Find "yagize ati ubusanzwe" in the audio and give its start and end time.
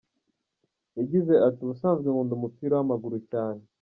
0.97-2.07